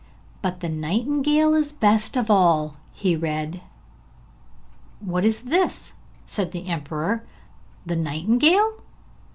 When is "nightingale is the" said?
0.69-1.77